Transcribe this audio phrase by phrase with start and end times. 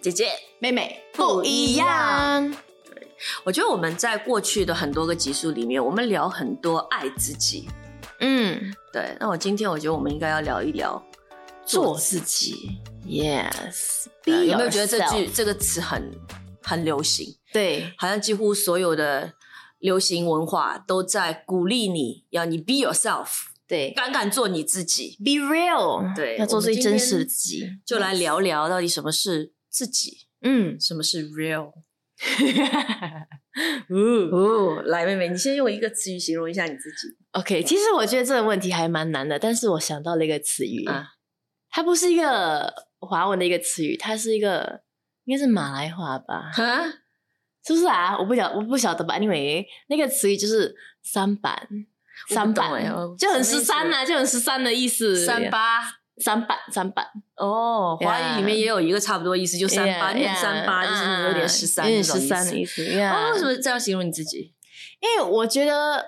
[0.00, 0.28] 姐姐
[0.58, 2.54] 妹妹不一样。
[3.44, 7.68] 我觉得我们在过去的很多个集数里面，我们聊很多爱自己。
[8.20, 11.02] 嗯，对，那我今天我觉得我们应该要聊一聊
[11.64, 12.78] 做自己。
[13.04, 16.12] Yes，对有没有觉得这句这个词很
[16.62, 17.36] 很流行？
[17.52, 19.32] 对，好像几乎所有的
[19.78, 23.28] 流行文化都在鼓励你要你 be yourself，
[23.66, 25.16] 对敢敢做你自己。
[25.24, 27.64] ，Be real，对要做最真实的自己。
[27.84, 31.72] 就来聊聊到底什么是自己，嗯，什么是 real。
[33.88, 41.10] 哦哦，来，妹妹，你先用一个词语形容一下你自己 OK，其实我觉得这个问题还蛮难的，但是我想到了一个词语，啊。
[41.70, 44.82] 它不是一个华文的一个词语，它是一个
[45.26, 46.50] 应该是马来话吧？
[46.52, 46.84] 哈，
[47.64, 48.18] 是不是啊？
[48.18, 49.16] 我不晓我不晓得吧。
[49.16, 51.68] Anyway，那个词语就是三板，
[52.30, 55.24] 三板欸就很十三呐，就很十三的意思。
[55.24, 55.82] 三八
[56.20, 57.04] 三板三板，
[57.36, 62.82] 哦，华语里面也有一个差不多意思，就三八三八，就是你有点十三，有点十三的意思。
[63.00, 64.54] 哦，为什么这样形容你自己？
[65.00, 66.04] 因为我觉得，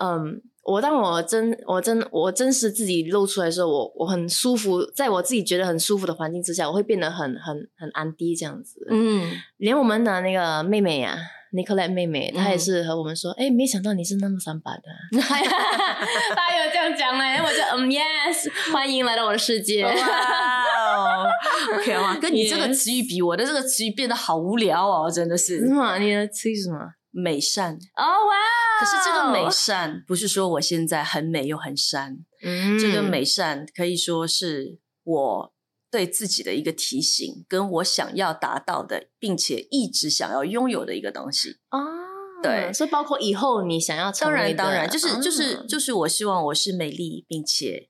[0.00, 8.86] 嗯，我当我真我真我真实自己露出来的时候，我我很舒服，在我自己觉得很舒服的环境之下，我会变得很很很安迪这样子。
[8.90, 11.16] 嗯，连我们的那个妹妹呀、
[11.52, 14.82] n i c o l e t 妹妹，她也是和我们说，哎、没想到你是那么三八的，
[17.80, 19.84] 嗯 yes， 欢迎来到我的世界。
[19.84, 21.26] 哇哦
[21.74, 25.98] ，OK 哇，跟你这个 词语比，我的这个词语变得好无聊哦，真的是什么？
[25.98, 26.78] 你的词语是什么？
[27.10, 27.74] 美善。
[27.96, 28.36] 哦哇！
[28.80, 35.52] 可是这个美善不是说我现在很美又很善，嗯这个美善可以说是我
[35.90, 41.58] 对自己的一个提醒，跟我想要达到的，并且一直想要拥有的一个东西。
[41.70, 41.78] 哦，
[42.42, 47.88] 对所以包括以后你想要成当然，当然，就是就是哦就是我希望我是美丽并且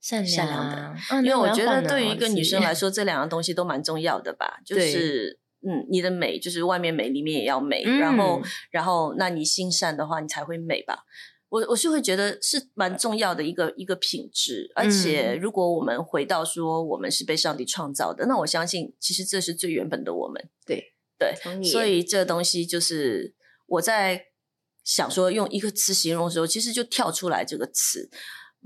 [0.00, 4.60] 善善良的因为我觉得对于一个女生来说，这两样东西都蛮重要的吧。
[4.64, 7.82] 就是嗯，你的美就是外面美，里面也要美。
[7.84, 8.40] 嗯然后，
[8.70, 11.00] 然后，那你心善的话，你才会美吧。
[11.48, 14.70] 我我是会觉得是蛮重要的一个一个品质。
[14.76, 20.48] 而且，嗯如果我们回到说我们是被上帝创造的，那我相信其实这是最原本的我们。
[20.64, 21.34] 对对，
[21.64, 23.34] 所以这东西就是
[23.68, 24.26] 我在
[24.84, 28.10] 想说用一个词形容的时候，其实就跳出来这个词，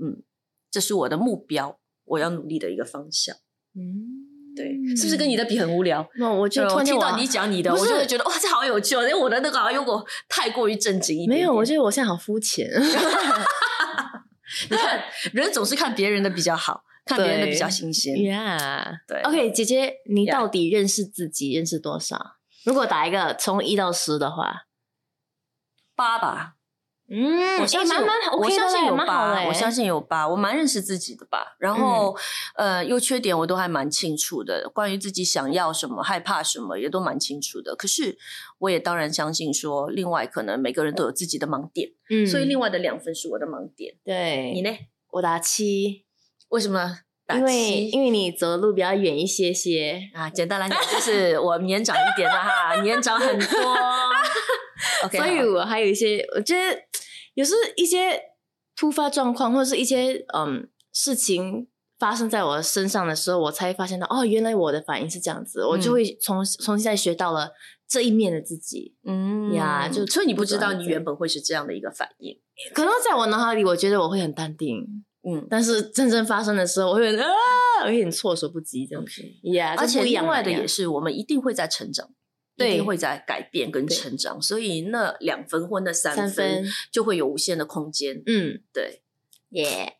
[0.01, 0.23] 嗯，
[0.71, 3.35] 这是我的目标，我要努力的一个方向。
[3.75, 6.07] 嗯，对，是不是跟你的比很无聊？
[6.15, 9.01] 那我就听到你讲你的，我就会觉得哇，这好有趣哦！
[9.01, 12.69] 因为我的那个好像有我太过于正经一点没有，我觉觉得我现在好肤浅。
[14.69, 15.03] 你看
[15.33, 18.13] 人总是看别人的比较好，看别人的比较新鲜。
[18.15, 22.37] Yeah，对，OK，姐姐，你到底认识自己认识多少？
[22.63, 24.67] 如果打一个从一到十的话，
[25.95, 26.53] 八吧，
[27.09, 28.05] 嗯我相信有，
[28.37, 31.55] 我相信有八，嘞我相信有八，我蛮认识自己的吧。
[31.59, 32.15] 然后，
[32.55, 37.75] 呃，优缺点我都还蛮清楚的，关于自己想要什么、害怕什么，也都蛮清楚的。
[37.75, 38.17] 可是，
[38.59, 43.95] 我也当然相信说，另外可能每个人都有自己的盲点，嗯所以另外的两分是我的盲点。
[44.03, 44.69] 对你呢？
[45.11, 46.05] 我打七，
[46.49, 47.89] 为什么打因为七？
[47.91, 50.09] 因为你走的路比较远一些些。
[50.13, 53.75] 啊，简单来讲就是我年长一点的哈，年长很多。
[55.05, 56.79] OK，所以我还有一些，我觉得
[57.33, 58.19] 有时一些
[58.75, 61.67] 突发状况或者是一些嗯事情
[61.99, 67.51] 发生在我身上的时候，我才发现到哦，原来我的反应是这样子，我就嗯会重重新再学到了
[67.87, 68.95] 这一面的自己。
[69.05, 69.53] 嗯。
[69.53, 72.39] 呀就所以你不知道你原本会是这样的一个反应。
[72.73, 77.27] 可能在我脑海里，我觉得我会很淡定，嗯，但是真正发生的时候，我会很啊，
[77.85, 79.21] 有点措手不及这样子。
[79.51, 82.09] 呀，而且另外的也是，我们一定会在成长，
[82.55, 88.21] 一对定会在改变跟成长，所以那两分或那三三分分，就会有无限的空间。
[88.25, 89.01] 嗯，对，
[89.49, 89.93] 耶，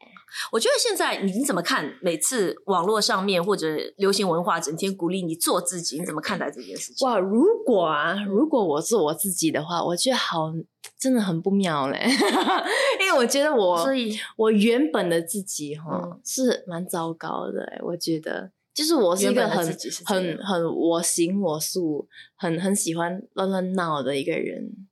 [0.52, 1.98] 我觉得现在你你怎么看？
[2.02, 7.08] 每次网络上面或者流行文化整天鼓励你做自己，你怎么看待这件事情？
[7.08, 10.54] 哇，如果啊，如果我做我自己的话，我觉得好，
[11.00, 12.06] 真的很不妙嘞，
[13.02, 18.52] 因为我觉得我，所以我原本的自己哈、嗯是蛮糟糕的欸，我觉得。
[18.74, 19.66] 就是我是一个很
[20.06, 24.88] 很很我行我素，很很喜欢乱乱闹的一个人。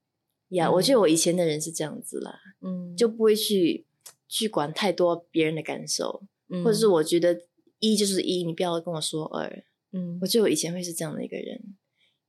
[0.50, 0.70] 呀。
[0.70, 3.88] 我觉得我以前的人是这样子啦，嗯，就不会去
[4.28, 6.64] 去管太多别人的感受，嗯。
[6.64, 7.42] 或者是我觉得
[7.80, 9.64] 一就是一，你不要跟我说二。
[9.92, 10.20] 嗯。
[10.22, 11.76] 我觉得我以前会是这样的一个人。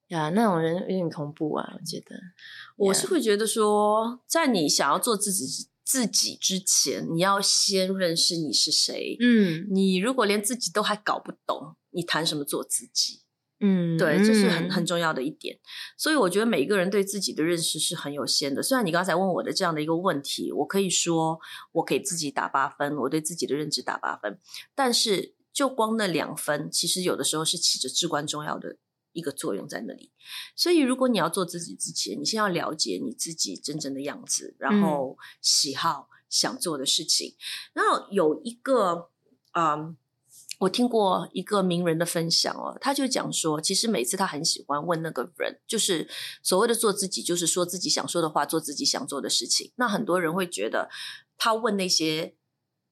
[0.09, 2.17] 呀，那种人有点恐怖啊，我觉得。
[2.77, 9.17] 我是会觉得说，在你想要做自己自己之前，你要先认识你是谁。
[9.21, 13.23] 嗯你如果连自己都还搞不懂，你谈什么做自己？
[13.65, 15.57] 嗯，对，这是很嗯很重要的一点。
[15.97, 18.61] 所以我觉得每一个人对自己的认识是很有限的。
[18.61, 21.39] 虽然你刚才问我的这样的一个问题，我可以说
[21.71, 24.37] 我给自己打八分，我对自己的认知打八分，
[24.75, 28.79] 但是就光那两分，其实有的时候是起着至关重要的
[29.13, 30.11] 一个作用在那里。
[30.57, 37.35] 所以，如果你要做自己之前，你先要了解你自己真正的样子，然后喜好、想做的事情。
[37.73, 39.11] 然后有一个，
[39.55, 39.97] 嗯。
[40.59, 46.09] 我听过一个名人的分享哦，他就讲说，其实每次他很喜欢问那个人，就是
[46.41, 49.73] 所谓的做自己，就是说自己想说的话，做自己想做的事情。
[49.75, 50.89] 那很多人会觉得，
[51.37, 52.37] 他问那些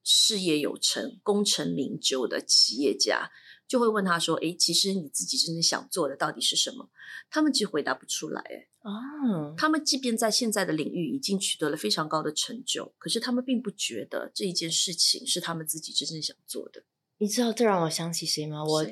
[0.03, 3.31] 事业有成、功成名就的企业家，
[3.67, 6.89] 就会问他说：“哎，其实你自己真正想做的到底是什么？”
[7.29, 8.41] 他们其实回答不出来。
[8.41, 16.83] 哎，哦，他们即便在现在的领域已经取得了非常高的成就，可是他们并不觉得这一件事情是他们自己真正想做的。
[17.17, 18.63] 你知道这让我想起谁吗？
[18.63, 18.85] 我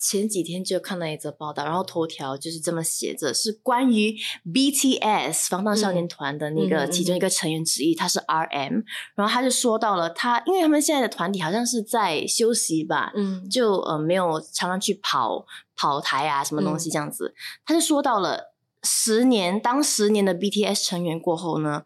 [0.00, 4.16] 前几天就看到一则报道，然后头条就是这么写着，是关于
[4.50, 8.82] BTS 防弹少年团的那个其中一个成员之一，他是 RM，
[9.14, 17.34] 然后他就说到了他，因为他们现在的团体好像是在休息吧，嗯，就呃没有常常去跑跑台啊什么东西这样子，
[17.66, 21.84] 他就说到了十年，当十年的 BTS 成员过后呢，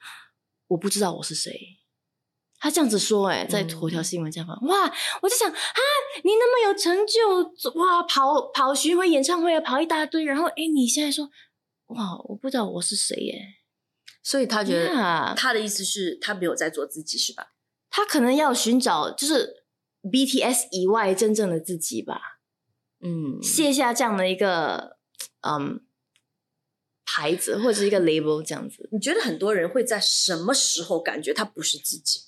[0.69, 1.79] 我不知道我是谁。
[2.65, 4.91] 他这样子说，哎，在头条新闻这样发，哇！
[5.21, 5.81] 我就想啊，
[6.23, 11.29] 你那么有成就，哇，跑跑巡回演唱会啊，跑一大堆，然后，哎，你现在说，
[11.89, 13.57] 哇，我不知道我是谁耶，
[14.23, 17.49] 所以他觉得他的意思是他没有在做自己，是吧？
[17.91, 19.67] 他可能要寻找就是
[20.03, 22.39] BTS 以外真正的自己吧，
[23.03, 24.97] 嗯，卸下这样的一个
[25.43, 25.83] 嗯
[27.05, 28.89] 牌子或者一个 label 这样子。
[28.91, 32.23] 你觉得很多人会在什么时候感觉他不是自己？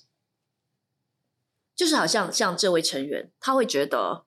[1.77, 4.25] 就是好像像这位成员，他会觉得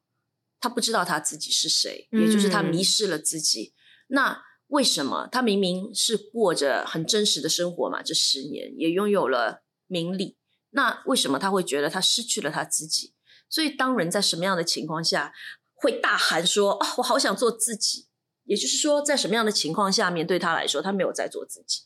[0.60, 3.74] 他不知道他自己是谁，也就是他迷失了自己。
[4.06, 8.02] 那为什么他明明是过着很真实的生活嘛？
[8.02, 10.38] 这十年也拥有了名利，
[10.70, 13.14] 那为什么他会觉得他失去了他自己？
[13.48, 15.34] 所以当人在什么样的情况下
[15.74, 18.06] 会大喊说：“啊，我好想做自己！”
[18.46, 21.82] 也就是说，在什么样的情况下面对他来说，他没有在做自己？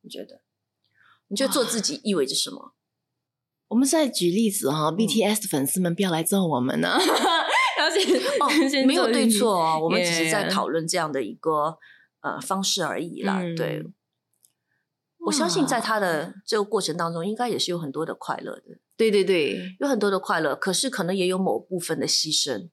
[0.00, 0.40] 你觉得？
[1.28, 2.75] 你觉得做自己意味着什么？
[3.68, 6.96] 我们再举例子哈，BTS 的粉丝们不要来揍我们呢。
[7.78, 8.48] 而且哦，
[8.86, 11.76] 没有对错哦，我们只是在讨论这样的一个
[12.20, 13.40] 呃方式而已啦。
[13.56, 13.84] 对，
[15.26, 18.78] 我相信在他的这个过程当中，应该也是有很多的快乐的。
[18.96, 22.70] 对对对，有很多的快乐，可是可能也有某部分的牺牲。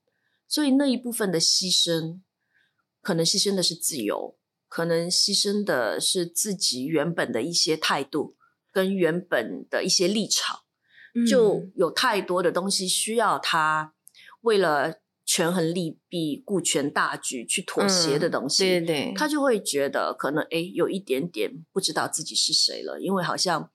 [0.48, 2.22] 所以那一部分的牺牲，
[3.02, 4.38] 可能牺牲的是自由，
[4.70, 8.38] 可能牺牲的是自己原本的一些态度
[8.72, 10.62] 跟原本的一些立场。
[11.28, 13.94] 就有太多的东西需要他
[14.42, 14.96] 为了
[15.26, 23.72] 权衡利弊、顾全大局去妥协的东西，对对，他就会觉得可能哎有一点点不知道自己是谁了，因为好像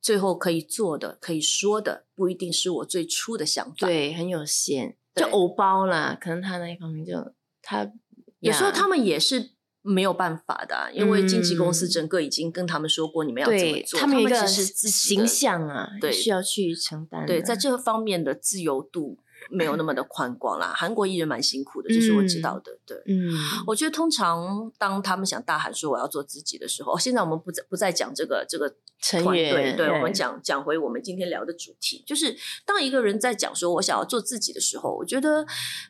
[0.00, 6.16] 最后可以做的、可以说的不一定是我最初的想法，对，很有限，就偶包啦。
[6.20, 7.92] 可能他那一方面就他
[8.40, 9.57] 有时候他们也是。
[9.88, 13.98] 没有办法的，因为经纪公司整个已经跟他们说过，你们要怎么做。
[13.98, 17.24] 他们其实形象啊，对，需要去承担。
[17.24, 19.16] 对，在这方面的自由度
[19.50, 20.74] 没有那么的宽广啦。
[20.76, 22.78] 韩国艺人蛮辛苦的，这是我知道的。
[22.84, 23.32] 对，嗯，
[23.66, 32.36] 我觉得通常当他们想大喊说我要做自己的时候，现在我们不再不再讲这个这个成员，对，我们讲讲回我们今天聊的主题，就是
[32.66, 35.46] 当一个人在讲说我想要做自己的时候，我觉得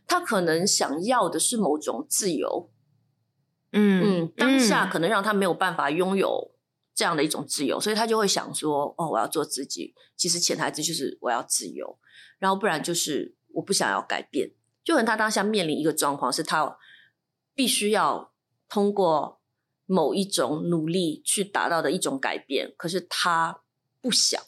[0.07, 2.71] 他可能想要的是某种自由。
[3.73, 6.53] 嗯嗯，当下可能让他没有办法拥有
[6.95, 11.99] 这样的一种自由，所以他就会想说：“哦，我要做自己。”其实潜台词就是我要自由，
[12.39, 14.51] 然后不然就是我不想要改变。
[14.83, 16.79] 就可能他当下面临一个状况，是他
[17.55, 18.33] 必须要
[18.69, 19.41] 通过
[19.85, 23.63] 某一种努力去达到的一种改变，可是他
[24.01, 24.43] 不想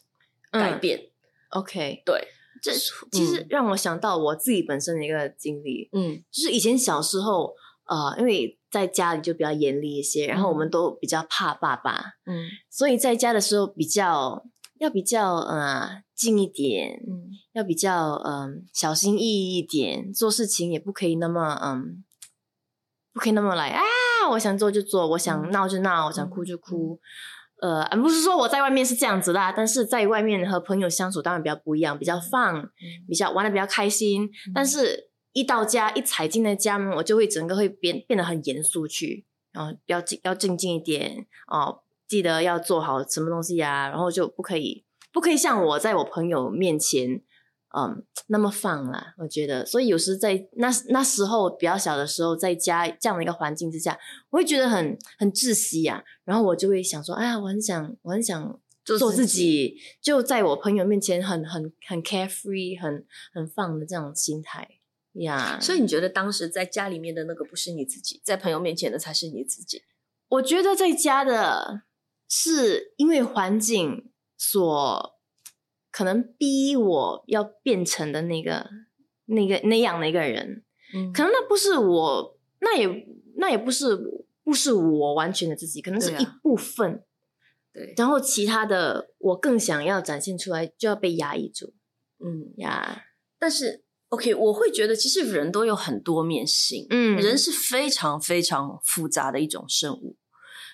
[0.50, 1.10] 改变。
[1.50, 2.28] OK，对，
[2.62, 2.72] 这
[3.12, 5.88] 其实让我想到我自己本身的一个经历。
[5.92, 7.54] 嗯，就是以前小时候，
[7.90, 14.44] 呃，因为在家里就比较严厉一些，然后我们都比较怕爸爸，嗯，所以在家的时候比较
[14.78, 22.04] 要比较呃近一点，嗯，要比较嗯小心翼翼一点，做事情也不可以那么嗯，
[23.12, 23.82] 不可以那么来啊，
[24.30, 27.00] 我想做就做，我想闹就闹，我想哭就哭，
[27.60, 32.70] 呃，不是说我在外面是这样子啦，但是在外面和朋友相处当然比较不一样，比较放，
[33.08, 35.09] 比较玩的比较开心，但是。
[35.32, 47.22] 一到家，一踩进那家门，我就会整个会变变得很严肃去，然后要静要静静一点哦，记得要做好什么东西呀，然后就不可以不可以像我在我朋友面前，
[47.76, 49.14] 嗯，那么放啦。
[49.18, 53.96] 我觉得，所以有时在那那时候比较小的时候，在家这样的一个环境之下，
[54.30, 56.02] 我会觉得很很窒息呀。
[56.24, 64.68] 然后我就会想说，哎呀，我很想我很想做自做自己，就在我朋友面前很很很 carefree，很很放的这种心态
[65.14, 65.58] 呀。
[65.60, 69.82] 所以你觉得当时在家里面的那个不是你自己，在朋友面前的才是你自己？
[70.28, 71.82] 我觉得在家的
[72.28, 75.18] 是因为环境所
[75.90, 78.70] 可能逼我要变成的那个
[79.26, 80.64] 那个那样的一个人，
[80.94, 83.98] 嗯可能那不是我，那也那也不是
[84.44, 87.04] 不是我完全的自己，可能是一部分。
[87.72, 91.74] 对，然后其他的我更想要展现出来，就要被压抑住
[92.18, 93.04] 嗯，呀。
[93.38, 100.16] 但是 OK，我会觉得其实人都有很多面性，嗯人是非常非常复杂的一种生物，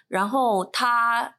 [0.09, 1.37] 然后他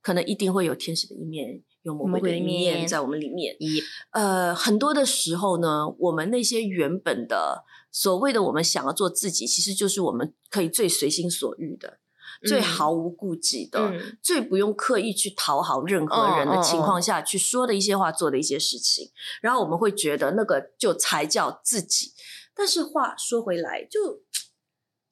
[0.00, 3.56] 可能一定会有天使的一面，有魔鬼的一面在我们里面。
[3.58, 11.98] 一呃，很多的时候呢，我们那些原本的所谓的我们想要做自己，其实就是我们可以最随心所欲的、
[12.42, 12.62] 最嗯。
[12.62, 14.18] 毫无顾忌的、嗯。
[14.22, 22.12] 最不用刻意去讨好任何人的情况下去说的一些话、做的一些事情，然后我们会觉得那个就才叫自己。
[22.54, 24.22] 但是话说回来，就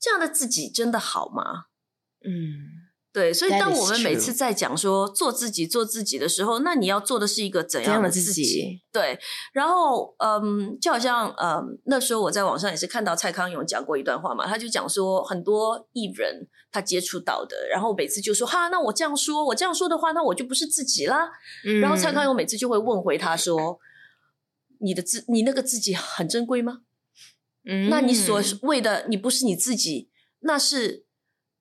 [0.01, 1.67] 这样的自己真的好吗？
[2.25, 2.88] 嗯
[3.19, 9.19] 对，所以当我们每次在讲说做自己、做自己的时候，那你要做的是一个怎怎样的自自己对，
[9.53, 21.29] 然后嗯，就好像嗯，那时候我在网上也是看到蔡康永讲过一段话嘛，他就讲说很多艺人他接触到的，然后每次就说哈，那我这样说，我这样说的话，那我就不是自己啦。
[21.65, 23.81] 嗯然后蔡康永每次就会问回他说
[24.79, 26.83] ：“你的自，你那个自己很珍贵吗？
[27.65, 30.09] 嗯那你所谓的你不是你自己，
[30.39, 31.05] 那是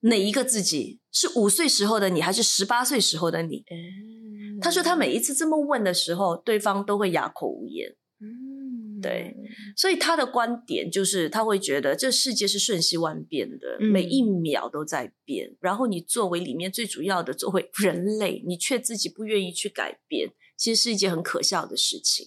[0.02, 1.00] 哪一个自己？
[1.20, 7.96] 是五岁时候的你，还是十八岁时候的你？”嗯他说他每一次这么问的时候，对方都会哑口无言。
[8.20, 9.36] 嗯对
[9.76, 15.56] 所以他的观点就是，他会觉得这世界是瞬息万变的，嗯每一秒都在变。
[15.60, 22.26] 然后你作为里面最主要的，作为人类，你却自己不愿意去改变，其实是一件很可笑的事情。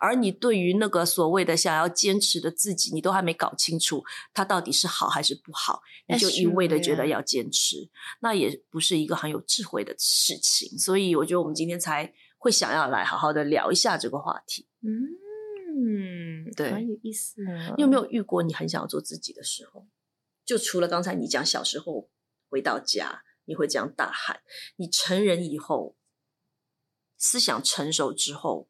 [0.00, 7.88] 而你对于那个所谓的想要坚持的自己，你都还没搞清楚，它到底是好还是不好，你就一味的觉得要坚持，
[8.20, 10.78] 那也不是一个很有智慧的事情。
[10.78, 14.68] 所以我觉得我们今天才会想要来好好的聊一下这个话题。
[14.80, 17.42] 嗯，对蛮有意思。
[17.76, 19.86] 你有没有遇过你很想要做自己的时候？
[20.44, 22.08] 就除了刚才你讲小时候
[22.48, 24.40] 回到家你会这样大喊，
[24.76, 25.96] 你成人以后
[27.16, 28.68] 思想成熟之后，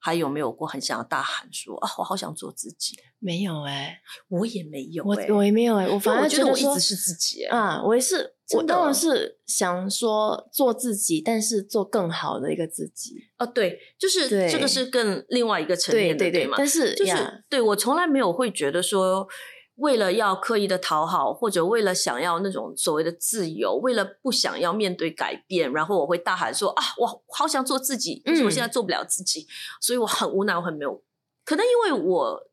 [0.00, 2.96] 还有没有过很想要大喊说啊，我好想做自己？
[3.18, 7.48] 没有哎、我也没有、我欸，我也没有哎、我反而我觉得我一直是自己、欸。
[7.48, 13.14] 啊，我也是，我当然是想说做自己，但是做更好的一个自己。
[13.38, 16.54] 哦，对，就是对这个是更另外一个层面的，对对吗？
[16.56, 19.28] 但是就是呀对我从来没有会觉得说，
[19.80, 29.46] 为了要刻意的讨好，或者为了想要那种所谓的自由，为了不想要面对改变，然后我会大喊说啊，我好想做自己，可是我现在做不了自己，
[29.80, 31.02] 所以我很无奈，我很没有，
[31.44, 32.50] 可能因为我。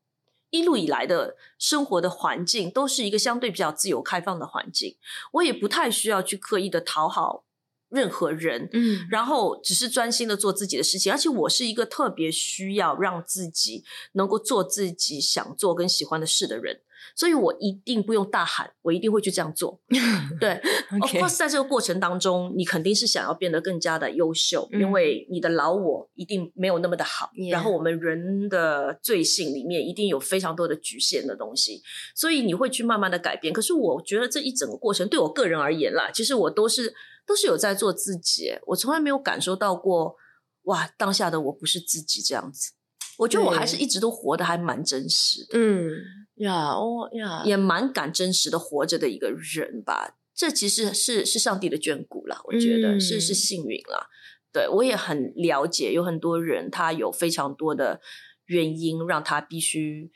[0.50, 4.96] 一路以来的生活的环境都是一个相对比较自由开放的环境，
[5.32, 7.44] 我也不太需要去刻意的讨好
[7.90, 16.80] 任何人，嗯然后只是专心的做自己的事情，而且我是一个特别需要让自己能够做自己想做跟喜欢的事的人，
[17.16, 19.80] 所以我一定不用大喊，我一定会去这样做。
[20.40, 20.50] 对
[20.90, 27.30] Of OK course，在这个过程当中，你肯定是想要变得更加的优秀，嗯因为你的老我一定没有那么的好。
[27.50, 31.82] 然后我们人的罪性里面一定有非常多的局限的东西，
[32.14, 33.52] 所以你会去慢慢的改变。
[33.52, 36.94] 可是我觉得这一整个过程对我个人而言啦，其实我都是
[37.26, 40.16] 都是有在做自己，我从来没有感受到过
[40.64, 42.72] 哇，当下的我不是自己这样子。
[43.18, 45.58] 我觉得我还是一直都活得还蛮真实的。
[45.58, 45.90] 嗯
[46.38, 50.16] 呀哦呀，也蛮敢真实的活着的一个人吧。
[50.34, 54.08] 这其实是是上帝的眷顾啦，我觉得、嗯是是幸运啦。
[54.52, 58.00] 对我也很了解，有很多人他有非常多的
[58.46, 60.10] 原因让他必须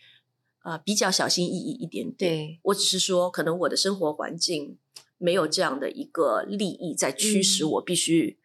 [0.64, 2.36] 呃比较小心翼翼一点点。
[2.36, 4.78] 对我只是说，可能我的生活环境
[5.18, 8.38] 没有这样的一个利益在驱使嗯我必须。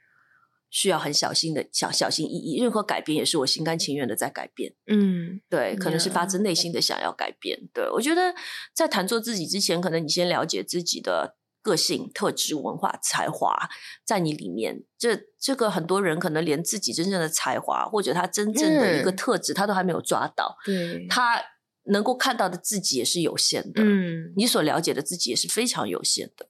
[0.69, 4.73] 需要很小心的小小心翼翼，任何改变也是我心甘情愿的在改变。
[4.87, 7.69] 嗯对，可能是发自内心的想要改变。
[7.73, 8.33] 对我觉得，
[8.73, 13.69] 在谈做自己之前，可能你先了解自己的个性、特质、文化、才华，
[14.05, 14.83] 在你里面。
[14.97, 21.41] 这这个很多人可能连自己真正的才华或者他真正的一个嗯特质，他都还没有抓到，对，他
[21.85, 23.81] 能够看到的自己也是有限的。
[23.83, 26.49] 嗯你所了解的自己也是非常有限的。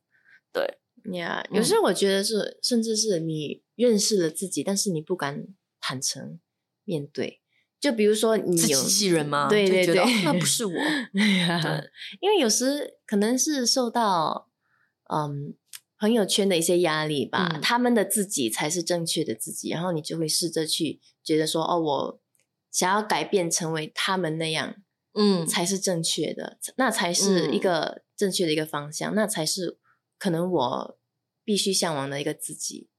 [0.51, 0.79] 对，
[1.17, 5.47] 呀，嗯有时候我觉得是，甚至是你认识了自己，但是你不敢
[5.79, 6.39] 坦诚
[6.83, 7.41] 面对。
[7.79, 9.47] 就比如说你有自欺欺人吗？
[9.47, 10.73] 对对对那不 是我。
[11.13, 11.81] 对呀，
[12.19, 14.49] 因为有时可能是受到
[15.13, 15.53] 嗯
[15.99, 22.21] 朋友圈的一些压力吧，嗯他们的自己才是正确的自己，然后你就会试着去觉得说，哦，我
[22.71, 24.75] 想要改变成为他们那样
[25.13, 29.77] 嗯，才是正确的，那才是一嗯个正确的一个方向，那才是
[30.17, 30.99] 可能我
[31.43, 32.89] 必须向往的一个自己。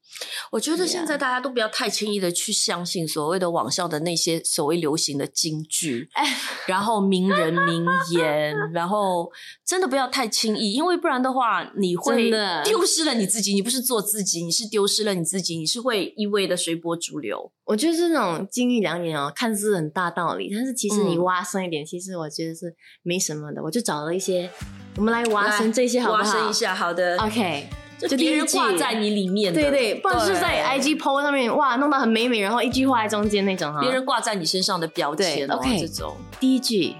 [0.50, 6.36] 我觉得现在大家都不要太轻易的去相信所谓的网上的那些所谓流行的金句，哎，
[6.66, 9.30] 然后名人名言，然后
[9.64, 12.30] 真的不要太轻易，因为不然的话，你会
[12.64, 13.54] 丢失了你自己。
[13.54, 17.50] 你不是做自己，你是丢失了你自己，你是会一味的随波逐流。
[17.64, 23.62] 我觉得这种金玉良言哦，看似很大道理，但是其实你嗯挖深一点，其实我觉得是没什么的。
[23.62, 24.50] 我就找了一些，
[24.96, 26.22] 我们来挖来深这些好不好？
[26.22, 27.16] 挖深一下，好的。
[27.18, 27.68] OK，
[28.06, 33.80] 就别人挂在你里面的，对对，不然是在 IG PO 上面哇，弄得很美美，然后一句话在中间那种哈。
[33.80, 36.14] 别人挂在你身上的标签，OK 这种。
[36.38, 36.94] 第一句，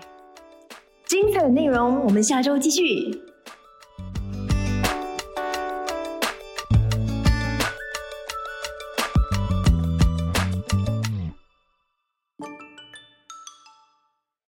[1.06, 3.27] 精彩的内容，我们下周继续。